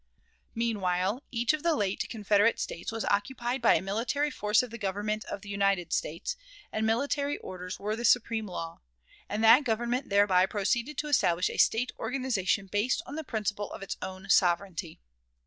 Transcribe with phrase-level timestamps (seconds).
[0.55, 4.79] Meanwhile, each of the late Confederate States was occupied by a military force of the
[4.79, 6.35] Government of the United States,
[6.71, 8.81] and military orders were the supreme law;
[9.29, 13.83] and that Government thereby proceeded to establish a State organization based on the principle of
[13.83, 14.99] its own sovereignty.